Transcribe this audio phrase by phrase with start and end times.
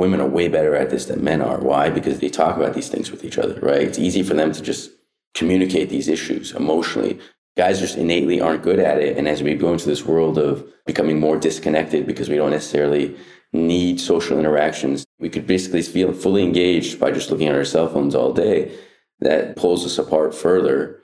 [0.00, 1.58] women are way better at this than men are.
[1.58, 1.90] Why?
[1.90, 3.82] Because they talk about these things with each other, right?
[3.82, 4.90] It's easy for them to just
[5.34, 7.20] communicate these issues emotionally.
[7.58, 9.18] Guys just innately aren't good at it.
[9.18, 13.14] And as we go into this world of becoming more disconnected because we don't necessarily
[13.52, 17.86] need social interactions, we could basically feel fully engaged by just looking at our cell
[17.86, 18.74] phones all day.
[19.18, 20.98] That pulls us apart further.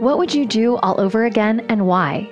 [0.00, 2.30] What would you do all over again and why?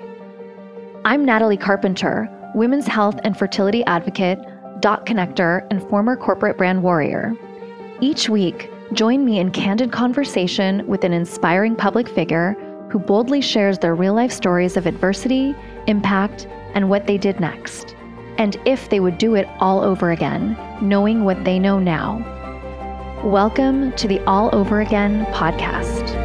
[1.04, 4.38] I'm Natalie Carpenter, women's health and fertility advocate,
[4.84, 7.34] dot connector, and former corporate brand warrior.
[8.02, 12.52] Each week, join me in candid conversation with an inspiring public figure
[12.90, 15.54] who boldly shares their real life stories of adversity,
[15.86, 17.96] impact, and what they did next.
[18.36, 22.18] And if they would do it all over again, knowing what they know now.
[23.24, 26.23] Welcome to the All Over Again podcast.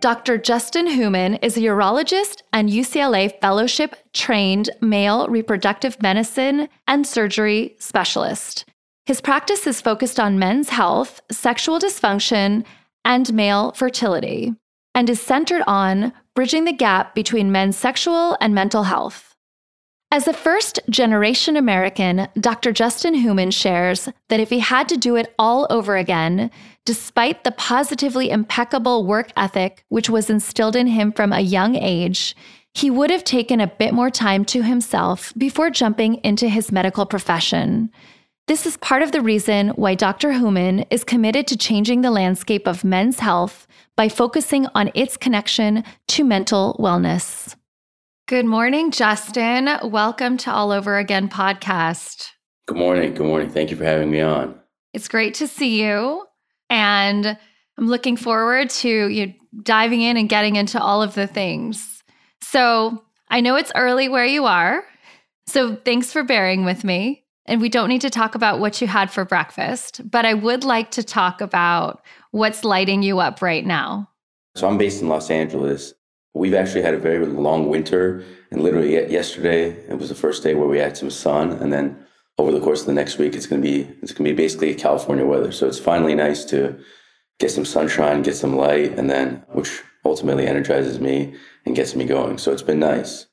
[0.00, 0.38] Dr.
[0.38, 8.64] Justin Houman is a urologist and UCLA fellowship trained male reproductive medicine and surgery specialist.
[9.04, 12.64] His practice is focused on men's health, sexual dysfunction,
[13.04, 14.54] and male fertility,
[14.94, 19.29] and is centered on bridging the gap between men's sexual and mental health.
[20.12, 22.72] As a first generation American, Dr.
[22.72, 26.50] Justin Houman shares that if he had to do it all over again,
[26.86, 32.34] Despite the positively impeccable work ethic which was instilled in him from a young age,
[32.72, 37.04] he would have taken a bit more time to himself before jumping into his medical
[37.04, 37.90] profession.
[38.46, 40.30] This is part of the reason why Dr.
[40.32, 43.66] Houman is committed to changing the landscape of men's health
[43.96, 47.54] by focusing on its connection to mental wellness.
[48.30, 49.68] Good morning, Justin.
[49.82, 52.28] Welcome to All Over Again podcast.
[52.68, 53.12] Good morning.
[53.12, 53.50] Good morning.
[53.50, 54.54] Thank you for having me on.
[54.94, 56.24] It's great to see you.
[56.68, 57.36] And
[57.76, 62.04] I'm looking forward to you diving in and getting into all of the things.
[62.40, 64.84] So I know it's early where you are.
[65.48, 67.24] So thanks for bearing with me.
[67.46, 70.62] And we don't need to talk about what you had for breakfast, but I would
[70.62, 74.08] like to talk about what's lighting you up right now.
[74.54, 75.94] So I'm based in Los Angeles.
[76.34, 80.54] We've actually had a very long winter, and literally yesterday it was the first day
[80.54, 82.04] where we had some sun, and then
[82.38, 84.42] over the course of the next week, it's going to be it's going to be
[84.42, 85.52] basically California weather.
[85.52, 86.78] So it's finally nice to
[87.38, 91.34] get some sunshine, get some light, and then which ultimately energizes me
[91.66, 92.38] and gets me going.
[92.38, 93.26] So it's been nice.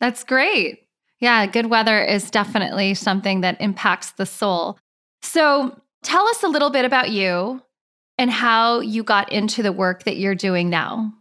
[0.00, 0.86] That's great.
[1.20, 4.78] Yeah, good weather is definitely something that impacts the soul.
[5.22, 7.62] So tell us a little bit about you
[8.16, 11.12] and how you got into the work that you're doing now.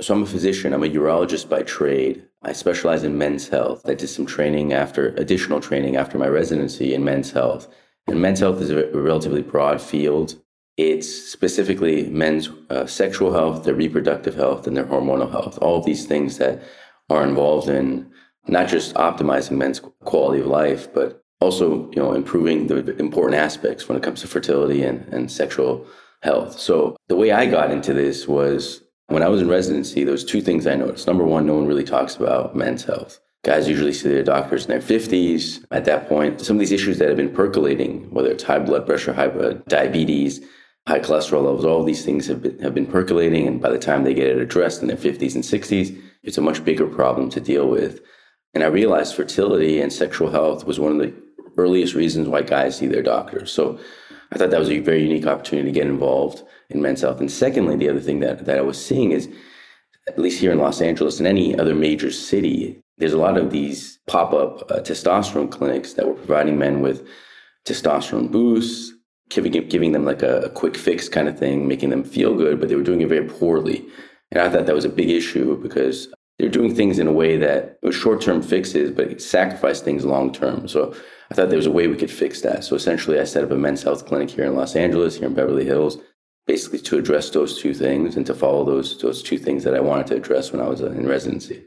[0.00, 0.72] So I'm a physician.
[0.72, 2.26] I'm a urologist by trade.
[2.42, 3.82] I specialize in men's health.
[3.88, 7.68] I did some training after, additional training after my residency in men's health.
[8.06, 10.36] And men's health is a relatively broad field.
[10.78, 15.58] It's specifically men's uh, sexual health, their reproductive health, and their hormonal health.
[15.58, 16.62] All of these things that
[17.10, 18.10] are involved in
[18.46, 23.88] not just optimizing men's quality of life, but also you know improving the important aspects
[23.88, 25.86] when it comes to fertility and, and sexual
[26.22, 26.58] health.
[26.58, 30.24] So the way I got into this was when I was in residency, there was
[30.24, 31.06] two things I noticed.
[31.06, 33.20] Number one, no one really talks about men's health.
[33.42, 35.64] Guys usually see their doctors in their 50s.
[35.70, 38.86] At that point, some of these issues that have been percolating, whether it's high blood
[38.86, 40.40] pressure, high blood, diabetes,
[40.86, 43.48] high cholesterol levels, all these things have been, have been percolating.
[43.48, 46.42] And by the time they get it addressed in their 50s and 60s, it's a
[46.42, 48.00] much bigger problem to deal with.
[48.54, 51.14] And I realized fertility and sexual health was one of the
[51.56, 53.50] earliest reasons why guys see their doctors.
[53.50, 53.78] So
[54.32, 57.20] I thought that was a very unique opportunity to get involved in men's health.
[57.20, 59.28] And secondly, the other thing that, that I was seeing is,
[60.08, 63.50] at least here in Los Angeles and any other major city, there's a lot of
[63.50, 67.06] these pop up uh, testosterone clinics that were providing men with
[67.66, 68.92] testosterone boosts,
[69.30, 72.60] giving, giving them like a, a quick fix kind of thing, making them feel good,
[72.60, 73.84] but they were doing it very poorly.
[74.30, 76.08] And I thought that was a big issue because
[76.40, 80.68] they're doing things in a way that short term fixes, but sacrifice things long term.
[80.68, 80.94] So
[81.30, 82.64] I thought there was a way we could fix that.
[82.64, 85.34] So essentially, I set up a men's health clinic here in Los Angeles, here in
[85.34, 85.98] Beverly Hills,
[86.46, 89.80] basically to address those two things and to follow those those two things that I
[89.80, 91.64] wanted to address when I was in residency.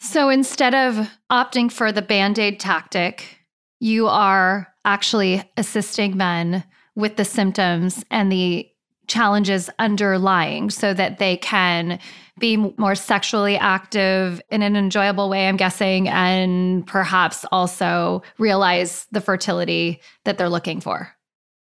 [0.00, 3.38] So instead of opting for the band aid tactic,
[3.78, 6.64] you are actually assisting men
[6.96, 8.68] with the symptoms and the
[9.06, 11.98] challenges underlying so that they can
[12.38, 19.20] be more sexually active in an enjoyable way, I'm guessing, and perhaps also realize the
[19.20, 21.14] fertility that they're looking for.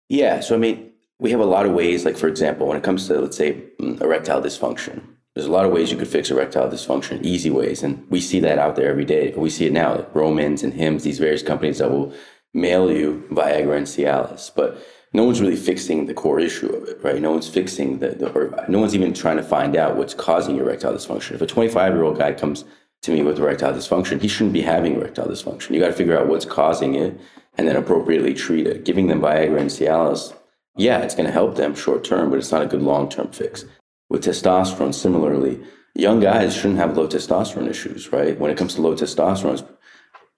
[0.09, 0.41] Yeah.
[0.41, 0.91] So, I mean,
[1.21, 3.63] we have a lot of ways, like, for example, when it comes to, let's say,
[3.81, 5.03] mm, erectile dysfunction,
[5.35, 7.83] there's a lot of ways you could fix erectile dysfunction, easy ways.
[7.83, 9.33] And we see that out there every day.
[9.37, 12.13] We see it now, like Romans and Hims, these various companies that will
[12.53, 14.51] mail you Viagra and Cialis.
[14.55, 17.21] But no one's really fixing the core issue of it, right?
[17.21, 20.57] No one's fixing the, the or no one's even trying to find out what's causing
[20.57, 21.33] erectile dysfunction.
[21.33, 22.65] If a 25 year old guy comes
[23.03, 25.71] to me with erectile dysfunction, he shouldn't be having erectile dysfunction.
[25.71, 27.19] You got to figure out what's causing it
[27.57, 28.85] and then appropriately treat it.
[28.85, 30.35] Giving them Viagra and Cialis,
[30.77, 33.31] yeah, it's going to help them short term, but it's not a good long term
[33.33, 33.65] fix.
[34.11, 35.61] With testosterone, similarly,
[35.95, 38.39] young guys shouldn't have low testosterone issues, right?
[38.39, 39.67] When it comes to low testosterone,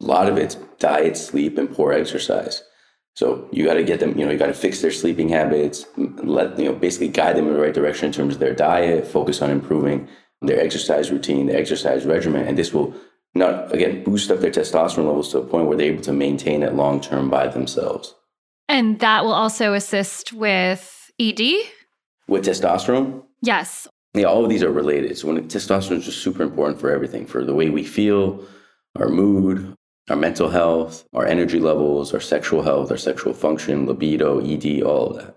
[0.01, 2.63] a lot of it's diet, sleep, and poor exercise.
[3.21, 5.85] So you got to get them, you know, you got to fix their sleeping habits,
[5.99, 9.07] let, you know, basically guide them in the right direction in terms of their diet,
[9.07, 10.09] focus on improving
[10.41, 12.49] their exercise routine, their exercise regimen.
[12.49, 12.95] And this will
[13.35, 16.63] not, again, boost up their testosterone levels to a point where they're able to maintain
[16.63, 18.15] it long term by themselves.
[18.71, 21.43] And that will also assist with ED?
[22.27, 23.23] With testosterone?
[23.43, 23.87] Yes.
[24.15, 25.19] Yeah, all of these are related.
[25.19, 28.47] So when testosterone is just super important for everything, for the way we feel,
[28.97, 29.77] our mood,
[30.11, 35.07] our mental health, our energy levels, our sexual health, our sexual function, libido, ED, all
[35.07, 35.37] of that.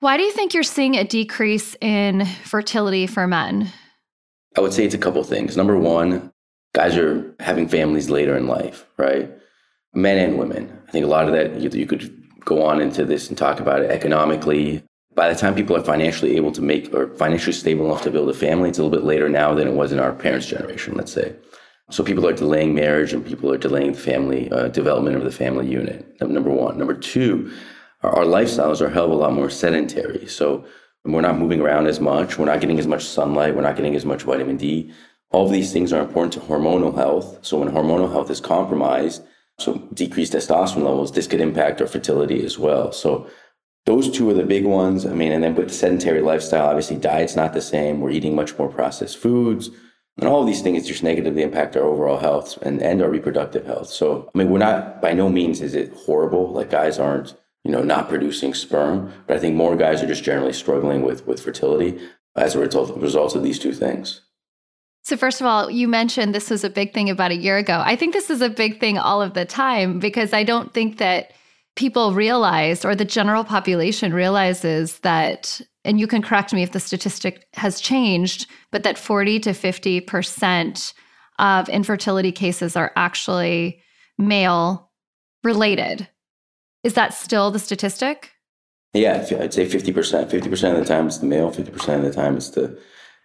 [0.00, 3.72] Why do you think you're seeing a decrease in fertility for men?
[4.56, 5.56] I would say it's a couple things.
[5.56, 6.32] Number one,
[6.74, 9.30] guys are having families later in life, right?
[9.94, 10.78] Men and women.
[10.86, 13.58] I think a lot of that, you, you could go on into this and talk
[13.58, 14.82] about it economically.
[15.14, 18.28] By the time people are financially able to make or financially stable enough to build
[18.28, 20.94] a family, it's a little bit later now than it was in our parents' generation,
[20.94, 21.34] let's say.
[21.90, 25.66] So people are delaying marriage and people are delaying family uh, development of the family
[25.66, 26.20] unit.
[26.20, 26.78] Number one.
[26.78, 27.52] Number two,
[28.02, 30.26] our, our lifestyles are a hell of a lot more sedentary.
[30.26, 30.64] So
[31.04, 32.38] we're not moving around as much.
[32.38, 33.56] We're not getting as much sunlight.
[33.56, 34.92] We're not getting as much vitamin D.
[35.32, 37.38] All of these things are important to hormonal health.
[37.42, 39.22] So when hormonal health is compromised,
[39.58, 42.92] so decreased testosterone levels, this could impact our fertility as well.
[42.92, 43.28] So
[43.86, 45.06] those two are the big ones.
[45.06, 48.00] I mean, and then with sedentary lifestyle, obviously diet's not the same.
[48.00, 49.70] We're eating much more processed foods.
[50.18, 53.64] And all of these things just negatively impact our overall health and, and our reproductive
[53.64, 53.88] health.
[53.88, 56.52] So, I mean, we're not, by no means is it horrible.
[56.52, 57.34] Like guys aren't,
[57.64, 61.26] you know, not producing sperm, but I think more guys are just generally struggling with,
[61.26, 61.98] with fertility
[62.36, 64.20] as a result, result of these two things.
[65.02, 67.82] So, first of all, you mentioned this was a big thing about a year ago.
[67.84, 70.98] I think this is a big thing all of the time because I don't think
[70.98, 71.32] that
[71.74, 76.80] people realize or the general population realizes that and you can correct me if the
[76.80, 80.92] statistic has changed, but that 40 to 50%
[81.38, 83.80] of infertility cases are actually
[84.18, 84.90] male
[85.42, 86.06] related.
[86.84, 88.32] Is that still the statistic?
[88.92, 90.30] Yeah, I'd say 50%.
[90.30, 92.78] 50% of the time it's the male, 50% of the time it's the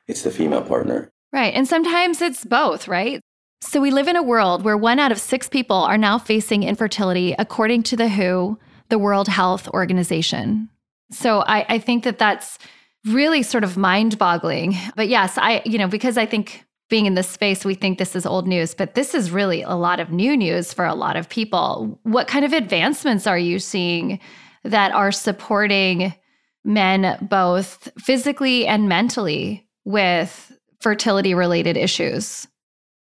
[0.08, 1.12] it's the female partner.
[1.34, 1.54] Right.
[1.54, 3.20] And sometimes it's both, right?
[3.62, 6.64] So we live in a world where one out of 6 people are now facing
[6.64, 8.60] infertility according to the WHO,
[8.90, 10.70] the World Health Organization.
[11.12, 12.58] So I, I think that that's
[13.06, 14.76] really sort of mind boggling.
[14.96, 18.16] But yes, I, you know, because I think being in this space, we think this
[18.16, 21.16] is old news, but this is really a lot of new news for a lot
[21.16, 22.00] of people.
[22.04, 24.20] What kind of advancements are you seeing
[24.64, 26.14] that are supporting
[26.64, 32.48] men both physically and mentally with fertility related issues?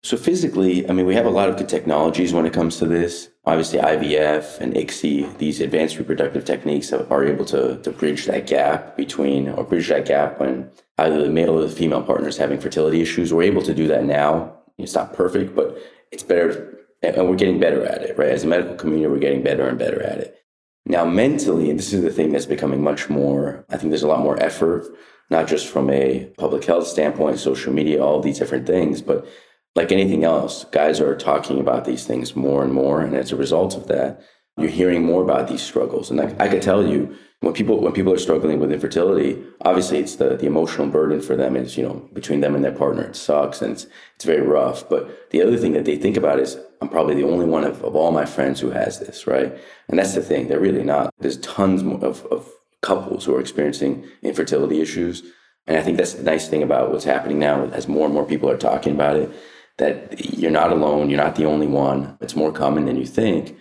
[0.05, 2.85] So physically, I mean, we have a lot of good technologies when it comes to
[2.85, 3.31] this.
[3.47, 8.99] Obviously, IVF and ICSI, these advanced reproductive techniques are able to, to bridge that gap
[8.99, 12.61] between, or bridge that gap when either the male or the female partner is having
[12.61, 13.33] fertility issues.
[13.33, 14.55] We're able to do that now.
[14.77, 15.79] It's not perfect, but
[16.13, 18.29] it's better, and we're getting better at it, right?
[18.29, 20.39] As a medical community, we're getting better and better at it.
[20.85, 24.09] Now, mentally, and this is the thing that's becoming much more, I think there's a
[24.09, 24.85] lot more effort,
[25.31, 29.27] not just from a public health standpoint, social media, all these different things, but
[29.75, 33.01] like anything else, guys are talking about these things more and more.
[33.01, 34.23] And as a result of that,
[34.57, 36.11] you're hearing more about these struggles.
[36.11, 39.99] And I, I could tell you when people when people are struggling with infertility, obviously
[39.99, 43.03] it's the, the emotional burden for them is, you know, between them and their partner.
[43.03, 44.89] It sucks and it's it's very rough.
[44.89, 47.83] But the other thing that they think about is I'm probably the only one of,
[47.83, 49.59] of all my friends who has this, right?
[49.89, 50.47] And that's the thing.
[50.47, 51.13] They're really not.
[51.19, 52.49] There's tons of, of
[52.81, 55.25] couples who are experiencing infertility issues.
[55.67, 58.27] And I think that's the nice thing about what's happening now as more and more
[58.27, 59.33] people are talking about it
[59.79, 62.17] that you're not alone, you're not the only one.
[62.21, 63.57] It's more common than you think.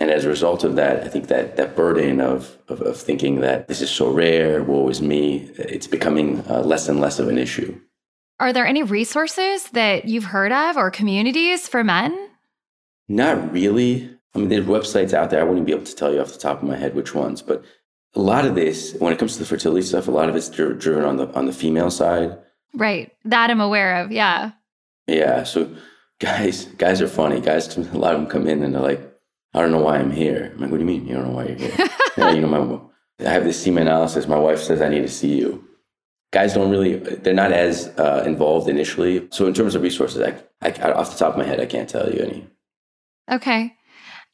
[0.00, 3.40] And as a result of that, I think that that burden of, of, of thinking
[3.40, 7.28] that this is so rare, woe is me, it's becoming uh, less and less of
[7.28, 7.78] an issue.
[8.40, 12.30] Are there any resources that you've heard of or communities for men?
[13.08, 14.10] Not really.
[14.34, 15.40] I mean, there's websites out there.
[15.40, 17.40] I wouldn't be able to tell you off the top of my head which ones,
[17.40, 17.64] but
[18.16, 20.48] a lot of this, when it comes to the fertility stuff, a lot of it's
[20.48, 22.36] driven on the on the female side.
[22.74, 23.12] Right.
[23.24, 24.10] That I'm aware of.
[24.10, 24.52] Yeah.
[25.06, 25.44] Yeah.
[25.44, 25.74] So
[26.20, 27.40] guys, guys are funny.
[27.40, 29.00] Guys, a lot of them come in and they're like,
[29.52, 30.52] I don't know why I'm here.
[30.54, 31.06] I'm like, what do you mean?
[31.06, 31.88] You don't know why you're here?
[32.16, 34.26] yeah, you know, my, I have this semen analysis.
[34.26, 35.64] My wife says I need to see you.
[36.32, 39.28] Guys don't really, they're not as uh, involved initially.
[39.30, 41.88] So in terms of resources, I, I, off the top of my head, I can't
[41.88, 42.46] tell you any.
[43.30, 43.72] Okay.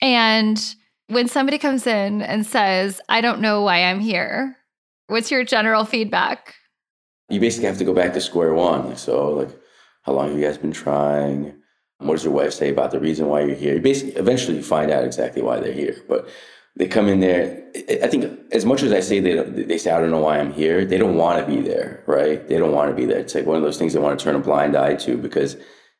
[0.00, 0.74] And
[1.08, 4.56] when somebody comes in and says, I don't know why I'm here,
[5.08, 6.54] what's your general feedback?
[7.28, 8.96] You basically have to go back to square one.
[8.96, 9.59] So, like,
[10.10, 11.54] how long have you guys been trying?
[11.98, 13.74] What does your wife say about the reason why you're here?
[13.74, 16.02] You basically, eventually, you find out exactly why they're here.
[16.08, 16.28] But
[16.74, 17.62] they come in there.
[18.02, 20.52] I think as much as I say they they say I don't know why I'm
[20.52, 22.44] here, they don't want to be there, right?
[22.48, 23.20] They don't want to be there.
[23.20, 25.56] It's like one of those things they want to turn a blind eye to because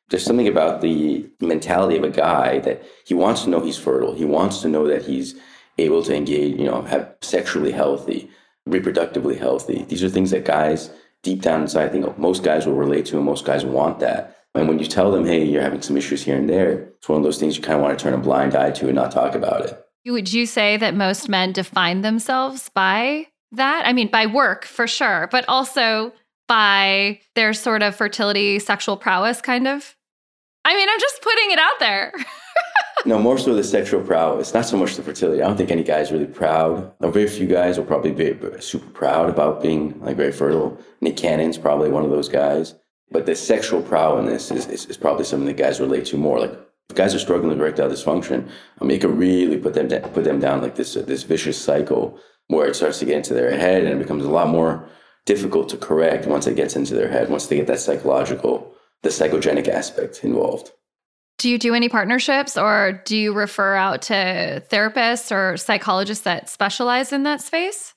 [0.09, 4.13] there's something about the mentality of a guy that he wants to know he's fertile.
[4.13, 5.35] He wants to know that he's
[5.77, 8.29] able to engage, you know, have sexually healthy,
[8.67, 9.85] reproductively healthy.
[9.87, 10.89] These are things that guys
[11.23, 14.37] deep down inside, I think most guys will relate to, and most guys want that.
[14.53, 17.17] And when you tell them, hey, you're having some issues here and there, it's one
[17.17, 19.11] of those things you kind of want to turn a blind eye to and not
[19.11, 19.85] talk about it.
[20.05, 23.83] Would you say that most men define themselves by that?
[23.85, 26.11] I mean, by work for sure, but also
[26.47, 29.95] by their sort of fertility, sexual prowess, kind of?
[30.65, 32.13] I mean, I'm just putting it out there.
[33.05, 35.41] no, more so the sexual prowess, not so much the fertility.
[35.41, 36.93] I don't think any guy's really proud.
[37.01, 40.77] Very few guys will probably be super proud about being like very fertile.
[41.01, 42.75] Nick Cannon's probably one of those guys.
[43.11, 46.39] But the sexual prowess is, is, is probably something that guys relate to more.
[46.39, 46.57] Like
[46.89, 50.01] if guys are struggling with erectile dysfunction, I mean, it could really put them down,
[50.11, 52.17] put them down like this this vicious cycle
[52.47, 54.87] where it starts to get into their head and it becomes a lot more
[55.25, 57.29] difficult to correct once it gets into their head.
[57.29, 60.71] Once they get that psychological, the psychogenic aspect involved.
[61.41, 66.49] Do you do any partnerships or do you refer out to therapists or psychologists that
[66.49, 67.95] specialize in that space?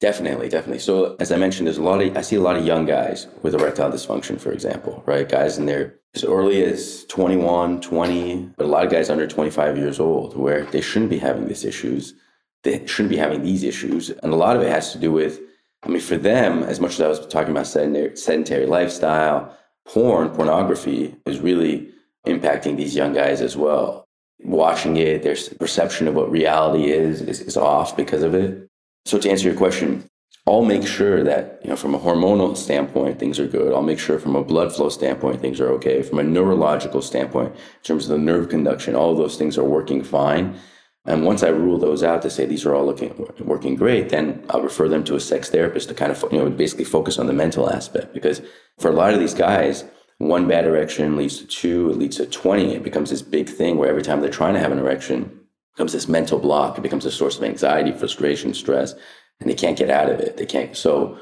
[0.00, 0.78] Definitely, definitely.
[0.78, 3.26] So as I mentioned, there's a lot of I see a lot of young guys
[3.42, 5.28] with erectile dysfunction, for example, right?
[5.28, 9.76] Guys in their as early as 21, 20, but a lot of guys under 25
[9.76, 12.14] years old where they shouldn't be having these issues.
[12.62, 14.10] They shouldn't be having these issues.
[14.10, 15.40] And a lot of it has to do with,
[15.82, 19.52] I mean, for them, as much as I was talking about sedentary, sedentary lifestyle,
[19.84, 21.90] porn, pornography is really
[22.26, 24.04] impacting these young guys as well.
[24.40, 28.68] Watching it, their perception of what reality is, is, is off because of it.
[29.06, 30.08] So to answer your question,
[30.46, 33.72] I'll make sure that, you know, from a hormonal standpoint, things are good.
[33.72, 36.02] I'll make sure from a blood flow standpoint, things are okay.
[36.02, 40.02] From a neurological standpoint, in terms of the nerve conduction, all those things are working
[40.02, 40.58] fine.
[41.06, 44.42] And once I rule those out to say these are all looking working great, then
[44.48, 47.26] I'll refer them to a sex therapist to kind of you know basically focus on
[47.26, 48.14] the mental aspect.
[48.14, 48.40] Because
[48.78, 49.84] for a lot of these guys,
[50.18, 52.74] one bad erection leads to two, it leads to twenty.
[52.74, 55.40] It becomes this big thing where every time they're trying to have an erection,
[55.74, 56.78] becomes this mental block.
[56.78, 58.94] It becomes a source of anxiety, frustration, stress,
[59.40, 60.36] and they can't get out of it.
[60.36, 60.76] They can't.
[60.76, 61.18] So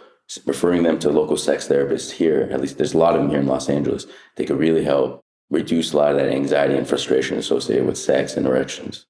[0.47, 3.41] referring them to local sex therapists here, at least there's a lot of them here
[3.41, 4.07] in Los Angeles,
[4.37, 5.21] they could really help
[5.51, 9.07] reduce a lot of that anxiety and frustration associated with sex and erections.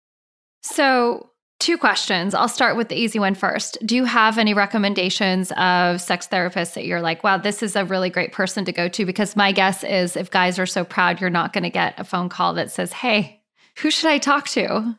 [0.62, 1.30] So,
[1.62, 2.35] two questions.
[2.35, 3.78] I'll start with the easy one first.
[3.87, 7.85] Do you have any recommendations of sex therapists that you're like, wow, this is a
[7.85, 9.07] really great person to go to?
[9.07, 12.04] Because my guess is if guys are so proud, you're not going to get a
[12.04, 13.40] phone call that says, hey,
[13.76, 14.97] who should I talk to?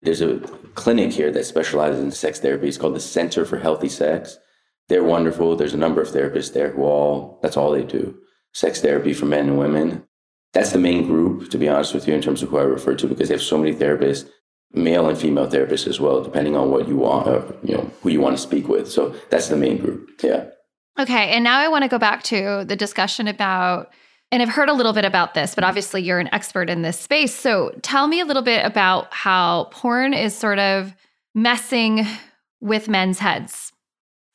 [0.00, 0.38] There's a
[0.76, 2.68] clinic here that specializes in sex therapy.
[2.68, 4.38] It's called the Center for Healthy Sex.
[4.88, 5.56] They're wonderful.
[5.56, 8.16] There's a number of therapists there who all, that's all they do.
[8.54, 10.04] Sex therapy for men and women.
[10.52, 12.94] That's the main group, to be honest with you, in terms of who I refer
[12.94, 14.30] to, because they have so many therapists,
[14.72, 18.10] male and female therapists as well, depending on what you want, or, you know, who
[18.10, 18.90] you want to speak with.
[18.90, 20.10] So that's the main group.
[20.22, 20.46] Yeah.
[20.98, 21.30] Okay.
[21.30, 23.90] And now I want to go back to the discussion about
[24.30, 27.00] and I've heard a little bit about this, but obviously you're an expert in this
[27.00, 27.34] space.
[27.34, 30.94] So tell me a little bit about how porn is sort of
[31.34, 32.06] messing
[32.60, 33.72] with men's heads.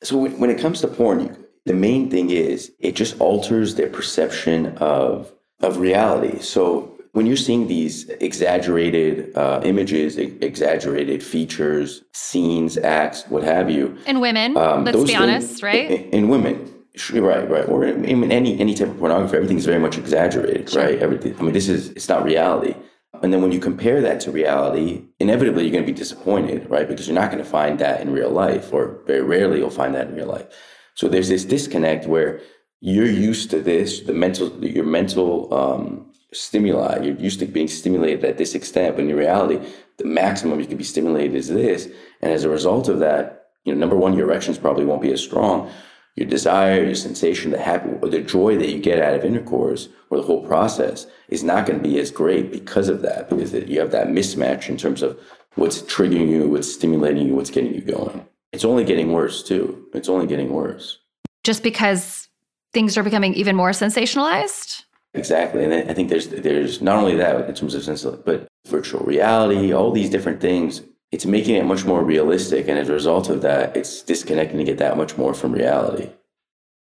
[0.02, 4.76] So when it comes to porn, the main thing is it just alters their perception
[4.78, 6.40] of of reality.
[6.40, 13.96] So when you're seeing these exaggerated uh, images, exaggerated features, scenes, acts, what have you,
[14.06, 15.90] and women, um, let's be things, honest, right?
[15.90, 16.70] In, in women,
[17.12, 17.68] Right, right.
[17.68, 20.84] Or in any any type of pornography, everything's very much exaggerated, sure.
[20.84, 20.98] right?
[21.00, 21.36] Everything.
[21.38, 22.76] I mean, this is it's not reality.
[23.20, 26.86] And then when you compare that to reality, inevitably you're going to be disappointed, right?
[26.86, 29.94] Because you're not going to find that in real life, or very rarely you'll find
[29.94, 30.46] that in real life.
[30.94, 32.40] So there's this disconnect where
[32.80, 37.00] you're used to this, the mental, your mental um, stimuli.
[37.02, 39.66] You're used to being stimulated at this extent, but in reality,
[39.98, 41.88] the maximum you can be stimulated is this.
[42.20, 45.12] And as a result of that, you know, number one, your erections probably won't be
[45.12, 45.70] as strong
[46.16, 49.88] your desire, your sensation, the happy, or the joy that you get out of intercourse
[50.10, 53.52] or the whole process is not going to be as great because of that, because
[53.52, 55.18] you have that mismatch in terms of
[55.56, 58.24] what's triggering you, what's stimulating you, what's getting you going.
[58.52, 59.86] It's only getting worse too.
[59.92, 60.98] It's only getting worse.
[61.42, 62.28] Just because
[62.72, 64.83] things are becoming even more sensationalized?
[65.14, 65.64] Exactly.
[65.64, 69.72] And I think there's there's not only that in terms of sense, but virtual reality,
[69.72, 70.82] all these different things
[71.14, 72.66] it's making it much more realistic.
[72.66, 76.10] And as a result of that, it's disconnecting to get that much more from reality.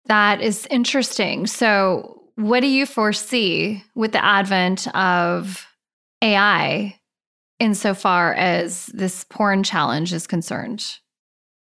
[0.06, 1.46] That is interesting.
[1.46, 5.66] So, what do you foresee with the advent of
[6.22, 6.98] AI
[7.60, 10.86] insofar as this porn challenge is concerned?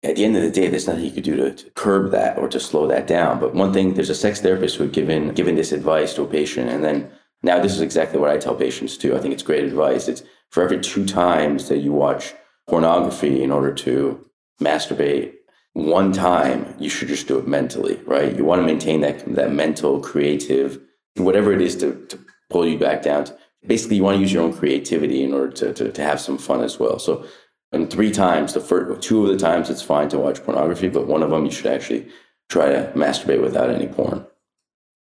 [0.05, 2.39] At the end of the day, there's nothing you could do to, to, curb that
[2.39, 3.41] or to slow that down.
[3.41, 6.27] But one thing, there's a sex therapist who had given given this advice to a
[6.27, 7.11] patient, and then
[7.43, 9.17] now this is exactly what I tell patients too.
[9.17, 10.07] I think it's great advice.
[10.07, 12.35] It's for every two times that you watch
[12.69, 14.25] pornography in order to
[14.61, 15.35] masturbate,
[15.73, 18.37] one time you should just do it mentally, right?
[18.37, 20.81] You want to maintain that that mental, creative,
[21.17, 22.19] whatever it is to, to
[22.51, 23.25] pull you back down.
[23.25, 26.21] To, basically, you want to use your own creativity in order to, to, to have
[26.21, 26.99] some fun as well.
[26.99, 27.27] So,
[27.75, 31.07] and three times, the first two of the times it's fine to watch pornography, but
[31.07, 32.09] one of them you should actually
[32.49, 34.25] try to masturbate without any porn.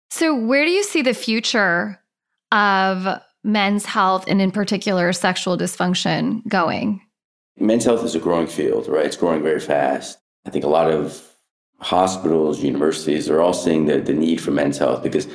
[0.10, 2.00] So, where do you see the future
[2.52, 7.02] of men's health and, in particular, sexual dysfunction going?
[7.60, 9.06] Men's health is a growing field, right?
[9.06, 10.20] It's growing very fast.
[10.46, 11.22] I think a lot of
[11.80, 15.28] hospitals, universities are all seeing the, the need for men's health because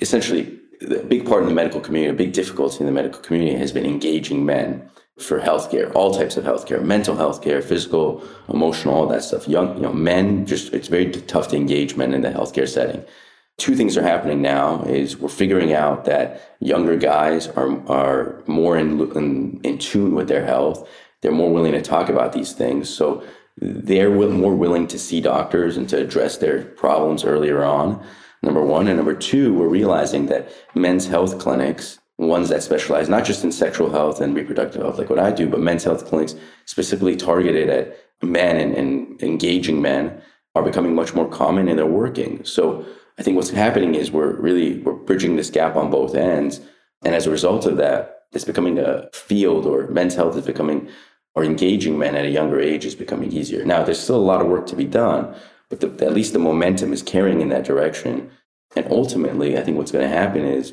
[0.00, 3.56] essentially a big part in the medical community, a big difficulty in the medical community
[3.56, 4.88] has been engaging men
[5.18, 9.46] for healthcare, all types of healthcare, mental healthcare, physical, emotional, all that stuff.
[9.46, 13.04] Young, you know, men just it's very tough to engage men in the healthcare setting.
[13.56, 18.76] Two things are happening now is we're figuring out that younger guys are are more
[18.76, 20.88] in, in, in tune with their health.
[21.20, 22.88] They're more willing to talk about these things.
[22.88, 23.22] So
[23.56, 28.04] they're more willing to see doctors and to address their problems earlier on
[28.44, 28.86] number one.
[28.88, 33.50] And number two, we're realizing that men's health clinics, ones that specialize not just in
[33.50, 37.68] sexual health and reproductive health, like what I do, but men's health clinics specifically targeted
[37.68, 40.22] at men and, and engaging men
[40.54, 42.44] are becoming much more common and they're working.
[42.44, 42.86] So
[43.18, 46.60] I think what's happening is we're really we're bridging this gap on both ends.
[47.04, 50.88] And as a result of that, it's becoming a field or men's health is becoming
[51.34, 53.64] or engaging men at a younger age is becoming easier.
[53.64, 55.34] Now, there's still a lot of work to be done,
[55.68, 58.30] but the, at least the momentum is carrying in that direction.
[58.76, 60.72] And ultimately, I think what's going to happen is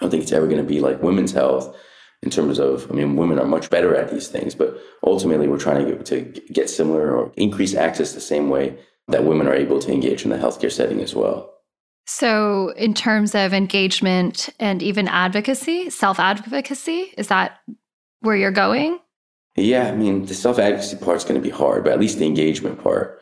[0.00, 1.76] I don't think it's ever going to be like women's health
[2.22, 5.58] in terms of, I mean, women are much better at these things, but ultimately we're
[5.58, 6.20] trying to get, to
[6.52, 8.78] get similar or increase access the same way
[9.08, 11.52] that women are able to engage in the healthcare setting as well.
[12.06, 17.60] So, in terms of engagement and even advocacy, self advocacy, is that
[18.20, 18.98] where you're going?
[19.54, 22.18] Yeah, I mean, the self advocacy part is going to be hard, but at least
[22.18, 23.20] the engagement part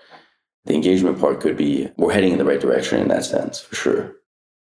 [0.68, 3.74] the engagement part could be we're heading in the right direction in that sense for
[3.74, 4.12] sure.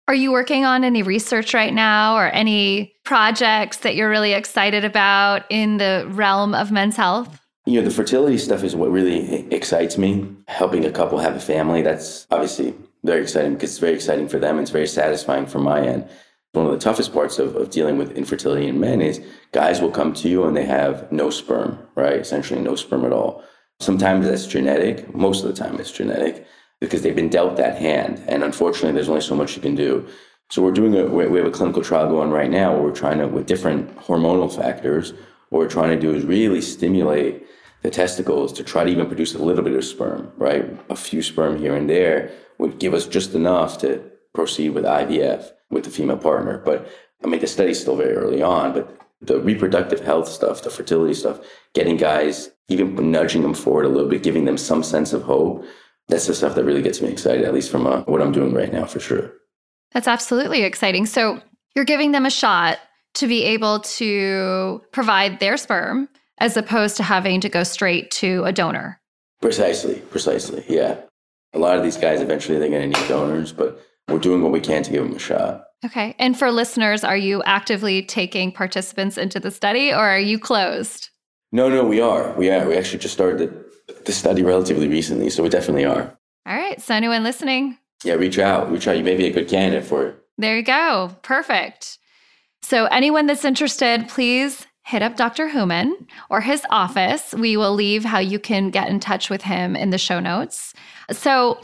[0.10, 4.86] Are you working on any research right now or any projects that you're really excited
[4.86, 7.42] about in the realm of men's health?
[7.66, 10.34] You know, the fertility stuff is what really excites me.
[10.48, 14.40] Helping a couple have a family, that's obviously very exciting because it's very exciting for
[14.40, 14.52] them.
[14.52, 16.08] And it's very satisfying for my end.
[16.54, 19.92] One of the toughest parts of, of dealing with infertility in men is guys will
[19.92, 22.16] come to you and they have no sperm, right?
[22.16, 23.44] Essentially, no sperm at all.
[23.82, 25.14] Sometimes that's genetic.
[25.14, 26.48] Most of the time it's genetic
[26.80, 28.24] because they've been dealt that hand.
[28.28, 30.08] And unfortunately, there's only so much you can do.
[30.50, 33.20] So we're doing a, we have a clinical trial going right now where we're trying
[33.20, 35.14] to, with different hormonal factors,
[35.50, 37.46] what we're trying to do is really stimulate
[37.82, 40.66] the testicles to try to even produce a little bit of sperm, right?
[40.90, 45.52] A few sperm here and there would give us just enough to proceed with IVF
[45.70, 46.60] with the female partner.
[46.64, 46.90] But
[47.24, 51.14] I mean, the study's still very early on, but the reproductive health stuff, the fertility
[51.14, 51.40] stuff,
[51.74, 55.66] getting guys, even nudging them forward a little bit, giving them some sense of hope.
[56.08, 58.54] That's the stuff that really gets me excited, at least from uh, what I'm doing
[58.54, 59.34] right now, for sure.
[59.92, 61.06] That's absolutely exciting.
[61.06, 61.42] So
[61.76, 62.80] you're giving them a shot
[63.16, 66.08] to be able to provide their sperm
[66.40, 69.02] as opposed to having to go straight to a donor.
[69.42, 70.64] Precisely, precisely.
[70.68, 71.00] Yeah.
[71.54, 74.52] A lot of these guys eventually they're going to need donors, but we're doing what
[74.52, 75.66] we can to give them a shot.
[75.86, 76.16] Okay.
[76.20, 81.10] And for listeners, are you actively taking participants into the study or are you closed?
[81.52, 82.34] No, no, we are.
[82.34, 82.68] We are.
[82.68, 83.64] We actually just started
[84.06, 86.18] the, study relatively recently, so we definitely are.
[86.46, 86.82] All right.
[86.82, 87.78] So, anyone listening?
[88.04, 88.72] Yeah, reach out.
[88.72, 88.98] Reach out.
[88.98, 90.16] You may be a good candidate for it.
[90.38, 91.16] There you go.
[91.24, 91.98] Perfect.
[92.62, 95.50] So, anyone that's interested, please hit up Dr.
[95.50, 95.92] Houman
[96.30, 97.34] or his office.
[97.34, 100.74] We will leave how you can get in touch with him in the show notes.
[101.12, 101.60] So,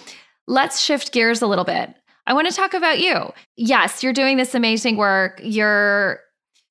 [0.48, 1.94] let's shift gears a little bit.
[2.26, 3.32] I want to talk about you.
[3.58, 5.42] Yes, you're doing this amazing work.
[5.44, 6.22] You're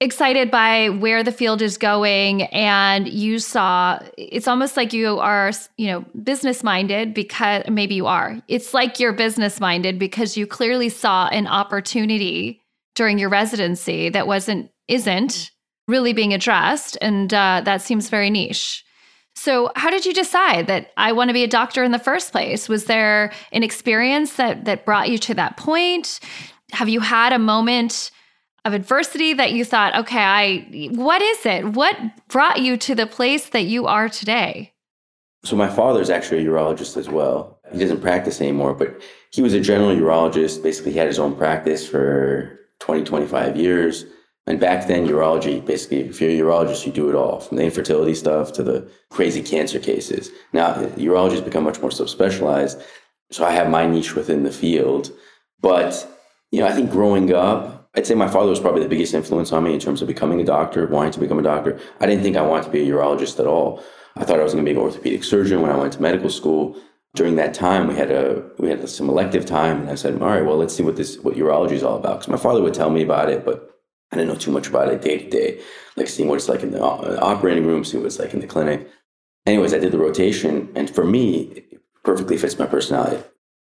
[0.03, 5.53] excited by where the field is going and you saw it's almost like you are
[5.77, 10.45] you know business minded because maybe you are it's like you're business minded because you
[10.45, 12.61] clearly saw an opportunity
[12.97, 15.53] during your residency that wasn't isn't
[15.87, 18.85] really being addressed and uh, that seems very niche
[19.35, 22.33] so, how did you decide that I want to be a doctor in the first
[22.33, 22.69] place?
[22.69, 26.21] Was there an experience that that brought you to that point?
[26.73, 28.11] Have you had a moment
[28.65, 31.67] of adversity that you thought, okay, I what is it?
[31.73, 31.97] What
[32.29, 34.73] brought you to the place that you are today?
[35.45, 37.59] So my father is actually a urologist as well.
[37.73, 39.01] He doesn't practice anymore, but
[39.33, 40.63] he was a general urologist.
[40.63, 44.05] Basically, he had his own practice for 20, 25 years.
[44.47, 47.65] And back then, urology, basically, if you're a urologist, you do it all from the
[47.65, 50.31] infertility stuff to the crazy cancer cases.
[50.53, 52.83] Now, urology has become much more subspecialized.
[53.31, 55.11] So I have my niche within the field.
[55.61, 56.07] But,
[56.51, 59.53] you know, I think growing up, I'd say my father was probably the biggest influence
[59.53, 61.79] on me in terms of becoming a doctor, wanting to become a doctor.
[62.01, 63.83] I didn't think I wanted to be a urologist at all.
[64.17, 66.31] I thought I was going to be an orthopedic surgeon when I went to medical
[66.31, 66.77] school.
[67.15, 70.29] During that time, we had a we had some elective time, and I said, "All
[70.29, 72.73] right, well, let's see what this what urology is all about." Because my father would
[72.73, 73.71] tell me about it, but
[74.11, 75.61] I didn't know too much about it day to day,
[75.97, 78.41] like seeing what it's like in the uh, operating room, seeing what it's like in
[78.41, 78.89] the clinic.
[79.45, 83.23] Anyways, I did the rotation, and for me, it perfectly fits my personality.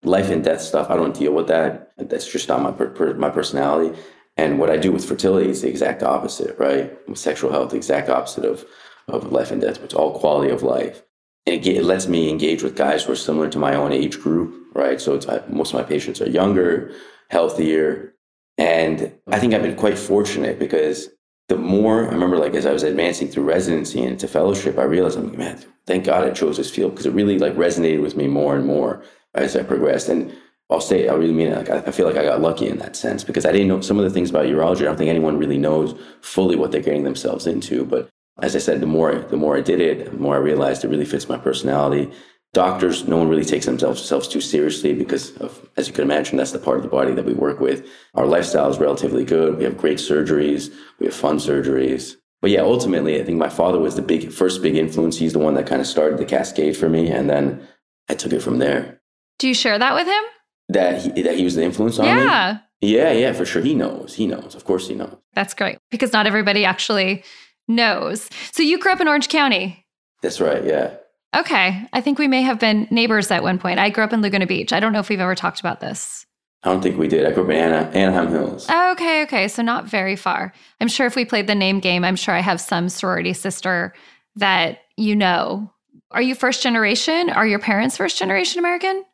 [0.03, 1.93] Life and death stuff, I don't deal with that.
[1.97, 3.99] That's just not my per, my personality.
[4.37, 6.97] And what I do with fertility is the exact opposite, right?
[7.09, 8.65] With sexual health, the exact opposite of,
[9.09, 9.83] of life and death.
[9.83, 11.03] It's all quality of life.
[11.47, 14.21] And it, it lets me engage with guys who are similar to my own age
[14.21, 15.01] group, right?
[15.01, 16.93] So it's, most of my patients are younger,
[17.31, 18.15] healthier,
[18.59, 21.11] and I think I've been quite fortunate because
[21.49, 24.83] the more I remember, like as I was advancing through residency and into fellowship, I
[24.83, 28.03] realized, I'm like, man, thank God I chose this field because it really like resonated
[28.03, 29.05] with me more and more
[29.37, 30.09] as I progressed.
[30.09, 30.35] And
[30.71, 31.69] I'll say, I really mean it.
[31.69, 33.99] Like, I feel like I got lucky in that sense because I didn't know some
[33.99, 34.81] of the things about urology.
[34.81, 37.85] I don't think anyone really knows fully what they're getting themselves into.
[37.85, 38.09] But
[38.43, 40.89] as I said, the more the more I did it, the more I realized it
[40.89, 42.11] really fits my personality
[42.57, 46.53] doctors, no one really takes themselves too seriously because of, as you can imagine, that's
[46.53, 47.87] the part of the body that we work with.
[48.15, 49.59] Our lifestyle is relatively good.
[49.59, 50.73] We have great surgeries.
[50.99, 52.17] We have fun surgeries.
[52.41, 55.19] But yeah, ultimately, I think my father was the big first big influence.
[55.19, 57.67] He's the one that kind of started the cascade for me, and then
[58.09, 59.03] I took it from there.
[59.39, 60.23] Do you share that with him?
[60.69, 62.15] That he, that he was the influence on yeah.
[62.15, 62.23] me.
[62.23, 62.59] Yeah.
[62.81, 63.63] Yeah, yeah, for sure.
[63.63, 64.15] He knows.
[64.15, 64.55] He knows.
[64.55, 65.17] Of course, he knows.
[65.35, 67.25] That's great because not everybody actually
[67.69, 68.29] knows.
[68.53, 69.87] So you grew up in Orange County.
[70.23, 70.65] That's right.
[70.65, 70.95] Yeah.
[71.35, 71.87] Okay.
[71.93, 73.79] I think we may have been neighbors at one point.
[73.79, 74.73] I grew up in Laguna Beach.
[74.73, 76.27] I don't know if we've ever talked about this.
[76.63, 77.27] I don't think we did.
[77.27, 78.69] I grew up in Ana- Anaheim Hills.
[78.69, 79.49] Okay, okay.
[79.49, 80.53] So not very far.
[80.81, 83.95] I'm sure if we played the name game, I'm sure I have some sorority sister
[84.37, 85.73] that you know.
[86.11, 87.31] Are you first generation?
[87.31, 89.05] Are your parents first generation American?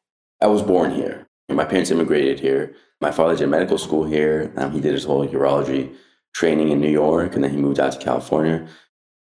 [0.42, 1.26] I was born here.
[1.48, 2.74] My parents immigrated here.
[3.00, 4.52] My father did medical school here.
[4.56, 5.94] Um, he did his whole urology
[6.34, 8.66] training in New York, and then he moved out to California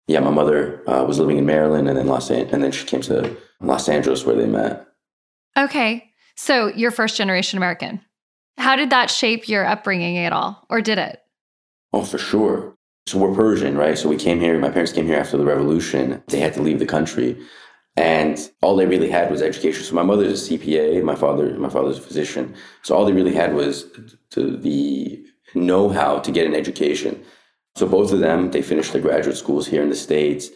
[0.07, 2.85] yeah, my mother uh, was living in Maryland and then Los An- and then she
[2.85, 4.85] came to Los Angeles where they met.
[5.57, 8.01] Okay, so you're first generation American.
[8.57, 11.21] How did that shape your upbringing at all, or did it?
[11.91, 12.75] Oh, for sure.
[13.07, 13.97] So we're Persian, right?
[13.97, 14.57] So we came here.
[14.59, 16.23] My parents came here after the revolution.
[16.27, 17.37] They had to leave the country,
[17.97, 19.83] and all they really had was education.
[19.83, 21.01] So my mother's a CPA.
[21.03, 22.55] My father, my father's a physician.
[22.83, 23.85] So all they really had was
[24.31, 27.23] to the know-how to get an education.
[27.75, 30.49] So both of them, they finished their graduate schools here in the States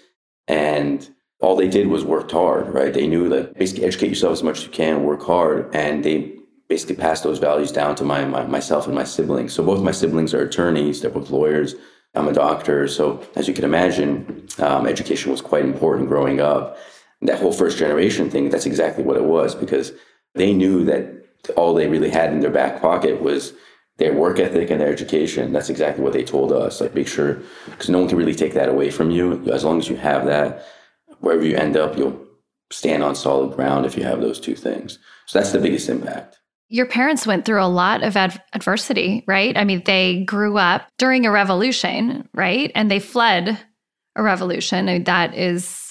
[0.47, 1.07] and
[1.39, 2.93] all they did was worked hard, right?
[2.93, 6.35] They knew that basically educate yourself as much as you can, work hard, and they
[6.67, 9.53] basically passed those values down to my, my myself and my siblings.
[9.53, 11.75] So both my siblings are attorneys, they're both lawyers.
[12.15, 12.87] I'm a doctor.
[12.87, 16.77] So as you can imagine, um, education was quite important growing up.
[17.21, 19.91] That whole first generation thing, that's exactly what it was because
[20.35, 23.53] they knew that all they really had in their back pocket was
[23.97, 25.51] their work ethic and their education.
[25.51, 26.79] That's exactly what they told us.
[26.79, 29.43] Like, make sure, because no one can really take that away from you.
[29.51, 30.65] As long as you have that,
[31.19, 32.25] wherever you end up, you'll
[32.71, 34.99] stand on solid ground if you have those two things.
[35.25, 36.37] So that's the biggest impact.
[36.69, 39.57] Your parents went through a lot of ad- adversity, right?
[39.57, 42.71] I mean, they grew up during a revolution, right?
[42.75, 43.59] And they fled
[44.15, 44.87] a revolution.
[44.87, 45.88] I mean, that is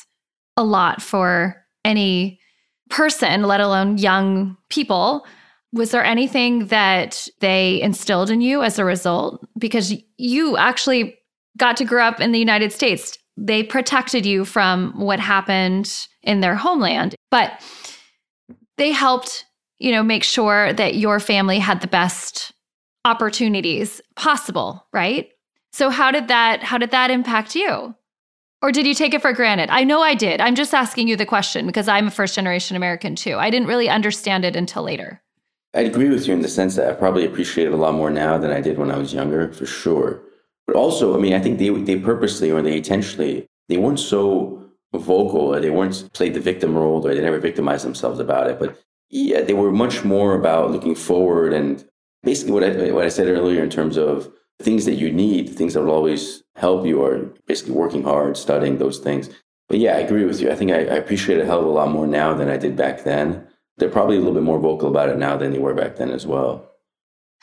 [0.59, 2.39] a lot for any
[2.91, 5.27] person, let alone young people
[5.73, 9.47] was there anything that they instilled in you as a result?
[9.59, 11.19] Because you actually
[11.57, 13.19] got to grow up in the United States.
[13.37, 17.63] They protected you from what happened in their homeland, but
[18.79, 19.45] they helped,
[19.79, 22.53] you know, make sure that your family had the best
[23.05, 25.29] opportunities possible, right?
[25.73, 27.95] So how did that how did that impact you?
[28.61, 29.71] Or did you take it for granted?
[29.71, 30.41] I know I did.
[30.41, 33.37] I'm just asking you the question because I'm a first generation American too.
[33.37, 35.23] I didn't really understand it until later.
[35.75, 38.11] I'd agree with you in the sense that I probably appreciate it a lot more
[38.11, 40.21] now than I did when I was younger, for sure.
[40.67, 44.65] But also, I mean, I think they they purposely or they intentionally they weren't so
[44.93, 48.59] vocal or they weren't played the victim role or they never victimized themselves about it.
[48.59, 51.85] But yeah, they were much more about looking forward and
[52.23, 55.75] basically what I what I said earlier in terms of things that you need, things
[55.75, 59.31] that will always help you, are basically working hard, studying those things.
[59.69, 60.51] But yeah, I agree with you.
[60.51, 62.57] I think I, I appreciate it a hell of a lot more now than I
[62.57, 63.47] did back then
[63.79, 66.11] they're probably a little bit more vocal about it now than they were back then
[66.11, 66.69] as well.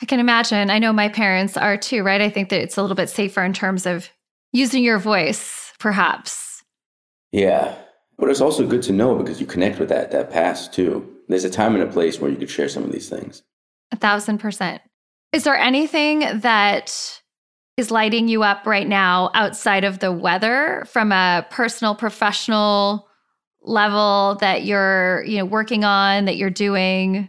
[0.02, 0.70] I can imagine.
[0.70, 2.20] I know my parents are too, right?
[2.20, 4.10] I think that it's a little bit safer in terms of
[4.52, 6.62] using your voice, perhaps.
[7.32, 7.74] Yeah.
[8.18, 11.14] But it's also good to know because you connect with that that past too.
[11.28, 13.42] There's a time and a place where you could share some of these things.
[13.90, 14.82] A thousand percent.
[15.32, 17.20] Is there anything that
[17.76, 23.08] is lighting you up right now outside of the weather from a personal professional
[23.62, 27.28] level that you're you know working on that you're doing?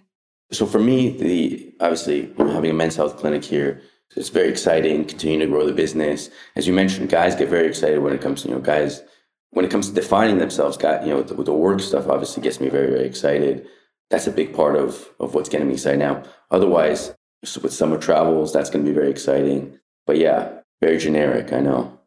[0.51, 3.81] So for me the obviously having a men's health clinic here.
[4.15, 6.29] It's very exciting continuing to grow the business.
[6.55, 9.03] As you mentioned guys get very excited when it comes to you know guys
[9.51, 12.61] when it comes to defining themselves got you know the, the work stuff obviously gets
[12.61, 13.67] me very very excited.
[14.09, 16.23] That's a big part of of what's getting me excited now.
[16.51, 17.13] Otherwise
[17.61, 19.77] with summer travels that's going to be very exciting
[20.07, 20.49] but yeah
[20.81, 21.97] very generic i know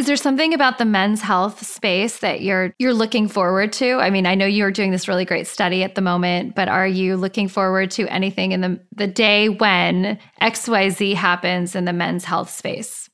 [0.00, 3.96] is there something about the men's health space that you're you're looking forward to?
[3.96, 6.86] I mean, I know you're doing this really great study at the moment, but are
[6.86, 12.24] you looking forward to anything in the the day when XYZ happens in the men's
[12.24, 13.10] health space?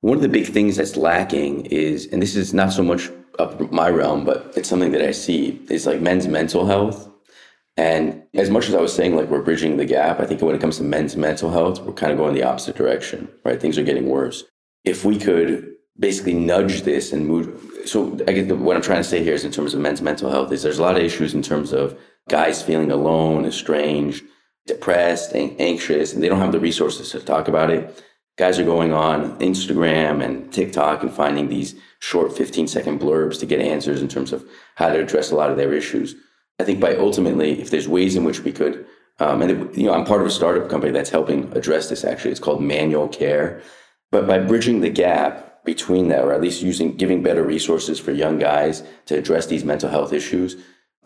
[0.00, 3.70] One of the big things that's lacking is and this is not so much up
[3.70, 7.11] my realm, but it's something that I see is like men's mental health.
[7.76, 10.54] And as much as I was saying, like we're bridging the gap, I think when
[10.54, 13.60] it comes to men's mental health, we're kind of going the opposite direction, right?
[13.60, 14.44] Things are getting worse.
[14.84, 17.60] If we could basically nudge this and move.
[17.86, 20.30] So I guess what I'm trying to say here is in terms of men's mental
[20.30, 24.24] health is there's a lot of issues in terms of guys feeling alone, estranged,
[24.66, 28.02] depressed, and anxious, and they don't have the resources to talk about it.
[28.38, 33.46] Guys are going on Instagram and TikTok and finding these short 15 second blurbs to
[33.46, 36.14] get answers in terms of how to address a lot of their issues.
[36.58, 38.86] I think by ultimately, if there's ways in which we could,
[39.18, 42.04] um, and it, you know, I'm part of a startup company that's helping address this.
[42.04, 43.62] Actually, it's called Manual Care.
[44.10, 48.10] But by bridging the gap, between that, or at least using giving better resources for
[48.10, 50.56] young guys to address these mental health issues,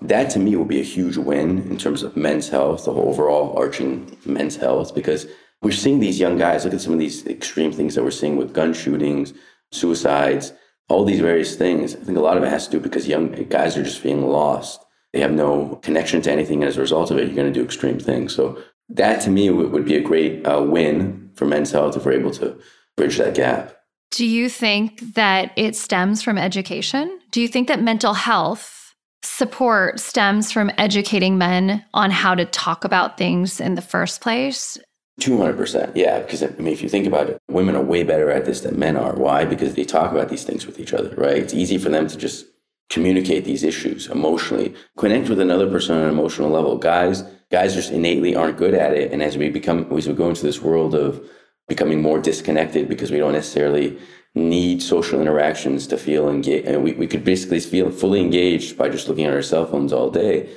[0.01, 3.09] that to me will be a huge win in terms of men's health, the whole
[3.09, 5.27] overall arching men's health, because
[5.63, 8.37] we're seeing these young guys look at some of these extreme things that we're seeing
[8.37, 9.33] with gun shootings,
[9.73, 10.53] suicides,
[10.89, 11.95] all these various things.
[11.97, 14.27] I think a lot of it has to do because young guys are just feeling
[14.27, 14.85] lost.
[15.13, 16.63] They have no connection to anything.
[16.63, 18.35] And as a result of it, you're going to do extreme things.
[18.35, 22.05] So that to me would, would be a great uh, win for men's health if
[22.05, 22.59] we're able to
[22.97, 23.77] bridge that gap.
[24.11, 27.19] Do you think that it stems from education?
[27.31, 32.85] Do you think that mental health support stems from educating men on how to talk
[32.85, 34.79] about things in the first place?
[35.21, 35.93] 200%.
[35.95, 36.21] Yeah.
[36.21, 38.79] Because, I mean, if you think about it, women are way better at this than
[38.79, 39.15] men are.
[39.15, 39.45] Why?
[39.45, 41.39] Because they talk about these things with each other, right?
[41.39, 42.47] It's easy for them to just
[42.89, 46.77] communicate these issues emotionally, connect with another person on an emotional level.
[46.79, 49.13] Guys, guys just innately aren't good at it.
[49.13, 51.25] And as we become, as we go into this world of
[51.69, 53.99] becoming more disconnected because we don't necessarily
[54.35, 56.67] need social interactions to feel engaged.
[56.69, 59.93] And we, we could basically feel fully engaged by just looking at our cell phones
[59.93, 60.49] all day.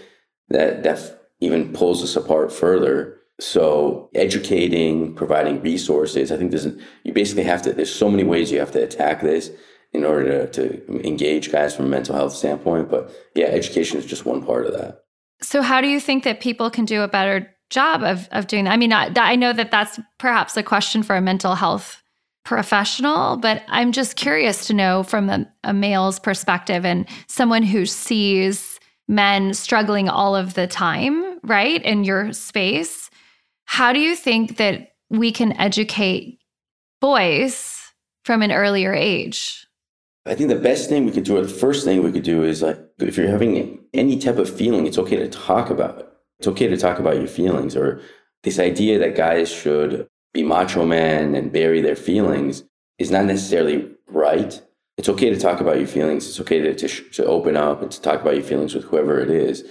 [0.50, 3.16] That that even pulls us apart further.
[3.40, 6.68] So educating, providing resources, I think there's
[7.04, 7.74] you basically have to.
[7.74, 9.52] There's so many ways you have to attack this
[9.92, 12.90] in order to, to engage guys from a mental health standpoint.
[12.90, 15.02] But yeah, education is just one part of that.
[15.42, 18.66] So how do you think that people can do a better job of of doing
[18.66, 18.72] that.
[18.72, 22.02] I mean, I, I know that that's perhaps a question for a mental health
[22.44, 27.86] professional, but I'm just curious to know from a, a male's perspective and someone who
[27.86, 33.10] sees men struggling all of the time, right, in your space.
[33.66, 36.40] How do you think that we can educate
[37.02, 37.78] boys
[38.24, 39.68] from an earlier age?
[40.26, 42.44] I think the best thing we could do, or the first thing we could do,
[42.44, 46.10] is like if you're having any type of feeling, it's okay to talk about it
[46.40, 48.02] it's okay to talk about your feelings or
[48.44, 52.64] this idea that guys should be macho men and bury their feelings
[52.98, 54.62] is not necessarily right.
[54.98, 56.28] It's okay to talk about your feelings.
[56.28, 59.20] It's okay to, to, to open up and to talk about your feelings with whoever
[59.20, 59.66] it is.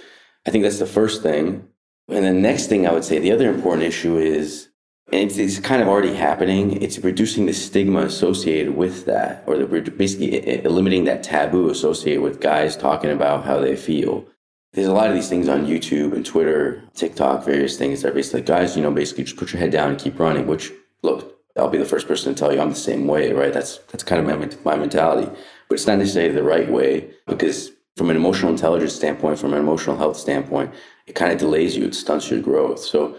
[0.45, 1.67] I think that's the first thing.
[2.07, 4.68] And the next thing I would say, the other important issue is,
[5.11, 9.81] it's, it's kind of already happening, it's reducing the stigma associated with that, or we're
[9.81, 14.25] basically eliminating that taboo associated with guys talking about how they feel
[14.73, 18.13] there's a lot of these things on YouTube and Twitter, TikTok, various things that are
[18.13, 21.37] basically, guys, you know, basically just put your head down and keep running, which, look,
[21.57, 23.51] I'll be the first person to tell you I'm the same way, right?
[23.51, 25.27] That's, that's kind of my, my mentality.
[25.67, 29.59] But it's not necessarily the right way because from an emotional intelligence standpoint, from an
[29.59, 30.73] emotional health standpoint,
[31.07, 32.79] it kind of delays you, it stunts your growth.
[32.79, 33.17] So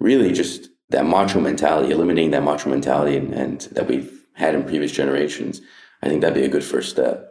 [0.00, 4.64] really just that macho mentality, eliminating that macho mentality and, and that we've had in
[4.64, 5.60] previous generations,
[6.02, 7.26] I think that'd be a good first step.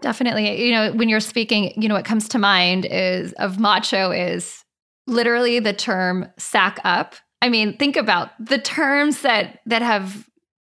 [0.00, 0.66] Definitely.
[0.66, 4.64] You know, when you're speaking, you know, what comes to mind is of macho is
[5.06, 7.14] literally the term sack up.
[7.40, 10.28] I mean, think about the terms that that have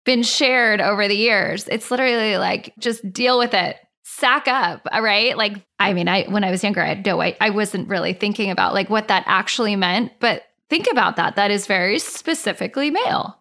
[0.05, 1.69] been shared over the years.
[1.69, 3.77] It's literally like just deal with it.
[4.05, 5.37] Sack up, right?
[5.37, 8.51] Like, I mean, I when I was younger, I no, I, I wasn't really thinking
[8.51, 11.37] about like what that actually meant, but think about that.
[11.37, 13.39] That is very specifically male.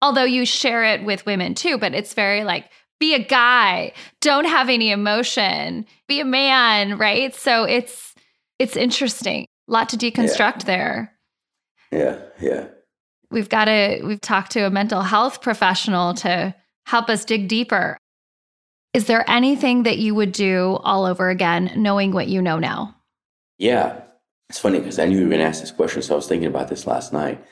[0.00, 4.46] Although you share it with women too, but it's very like be a guy don't
[4.46, 8.12] have any emotion be a man right so it's
[8.58, 10.64] it's interesting a lot to deconstruct yeah.
[10.64, 11.12] there
[11.92, 12.66] yeah yeah
[13.30, 16.54] we've got to we've talked to a mental health professional to
[16.86, 17.98] help us dig deeper.
[18.94, 22.96] Is there anything that you would do all over again, knowing what you know now?
[23.58, 24.00] Yeah.
[24.48, 26.02] It's funny because I knew you were going to ask this question.
[26.02, 27.44] So I was thinking about this last night.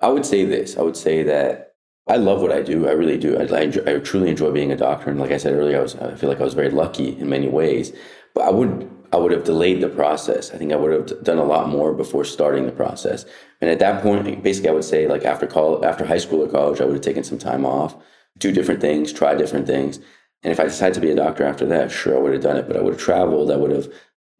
[0.00, 1.74] I would say this I would say that
[2.06, 2.88] I love what I do.
[2.88, 3.36] I really do.
[3.36, 5.10] I, I, enjoy, I truly enjoy being a doctor.
[5.10, 7.28] And like I said earlier, I, was, I feel like I was very lucky in
[7.28, 7.92] many ways.
[8.34, 10.52] But I would I would have delayed the process.
[10.52, 13.24] I think I would have done a lot more before starting the process.
[13.60, 16.48] And at that point, basically, I would say like after college, after high school or
[16.48, 17.96] college, I would have taken some time off,
[18.38, 19.98] do different things, try different things.
[20.42, 22.56] And if I decided to be a doctor after that, sure, I would have done
[22.56, 22.68] it.
[22.68, 23.50] But I would have traveled.
[23.50, 23.92] I would have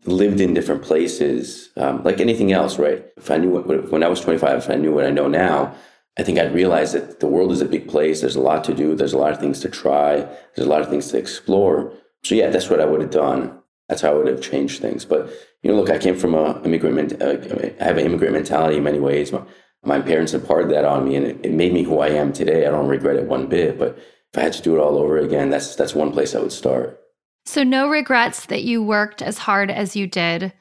[0.05, 3.05] lived in different places, um, like anything else, right?
[3.17, 5.75] If I knew what, when I was 25, if I knew what I know now,
[6.19, 8.21] I think I'd realize that the world is a big place.
[8.21, 8.95] There's a lot to do.
[8.95, 10.17] There's a lot of things to try.
[10.55, 11.93] There's a lot of things to explore.
[12.25, 13.59] So yeah, that's what I would have done.
[13.89, 15.05] That's how I would have changed things.
[15.05, 15.31] But
[15.63, 17.21] you know, look, I came from a immigrant.
[17.23, 17.37] Uh,
[17.81, 19.33] I have an immigrant mentality in many ways.
[19.33, 19.43] My,
[19.83, 22.67] my parents imparted that on me, and it, it made me who I am today.
[22.67, 23.79] I don't regret it one bit.
[23.79, 26.41] But if I had to do it all over again, that's that's one place I
[26.41, 27.00] would start.
[27.51, 30.53] So no regrets that you worked as hard as you did,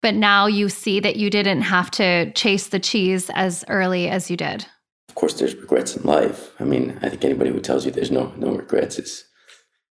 [0.00, 4.30] but now you see that you didn't have to chase the cheese as early as
[4.30, 4.64] you did.
[5.08, 6.52] Of course, there's regrets in life.
[6.60, 9.24] I mean, I think anybody who tells you there's no no regrets is,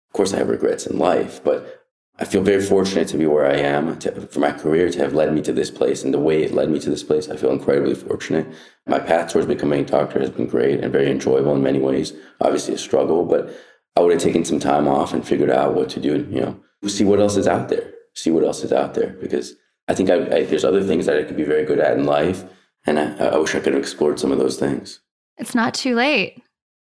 [0.09, 1.85] of course, I have regrets in life, but
[2.19, 5.13] I feel very fortunate to be where I am to, for my career to have
[5.13, 7.29] led me to this place and the way it led me to this place.
[7.29, 8.47] I feel incredibly fortunate.
[8.87, 12.15] My path towards becoming a doctor has been great and very enjoyable in many ways.
[12.41, 13.55] Obviously, a struggle, but
[13.97, 16.15] I would have taken some time off and figured out what to do.
[16.15, 17.93] And, You know, see what else is out there.
[18.15, 19.55] See what else is out there because
[19.89, 22.05] I think I, I, there's other things that I could be very good at in
[22.05, 22.45] life,
[22.87, 25.01] and I, I wish I could have explored some of those things.
[25.39, 26.43] It's not too late.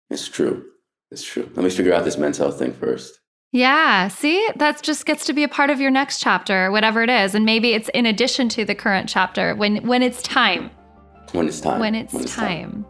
[0.10, 0.66] It's true.
[1.12, 1.50] It's true.
[1.56, 3.20] Let me figure out this mental health thing first.
[3.52, 4.08] Yeah.
[4.08, 7.36] See, that just gets to be a part of your next chapter, whatever it is.
[7.36, 10.72] And maybe it's in addition to the current chapter when when it's time.
[11.34, 11.80] When it's time.
[11.80, 12.84] When it's, when it's time.
[12.84, 12.86] time.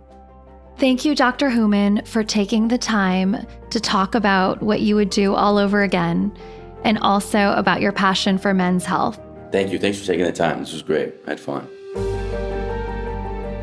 [0.77, 1.49] Thank you, Dr.
[1.49, 6.35] Houman, for taking the time to talk about what you would do all over again
[6.83, 9.19] and also about your passion for men's health.
[9.51, 9.79] Thank you.
[9.79, 10.59] Thanks for taking the time.
[10.59, 11.13] This was great.
[11.27, 11.67] I had fun.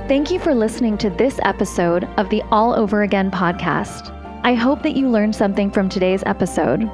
[0.08, 4.16] Thank you for listening to this episode of the All Over Again podcast.
[4.42, 6.90] I hope that you learned something from today's episode.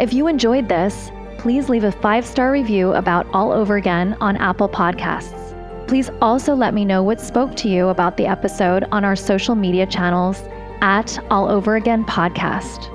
[0.00, 4.36] If you enjoyed this, please leave a five star review about All Over Again on
[4.36, 5.45] Apple Podcasts.
[5.86, 9.54] Please also let me know what spoke to you about the episode on our social
[9.54, 10.42] media channels
[10.80, 12.92] at All Over Again Podcast.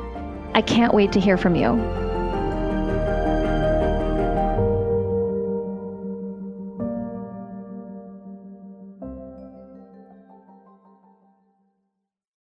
[0.53, 2.10] I can't wait to hear from you.